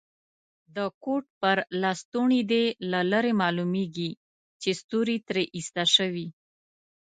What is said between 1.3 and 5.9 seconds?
پر لستوڼي دي له لرې معلومیږي چي ستوري ترې ایسته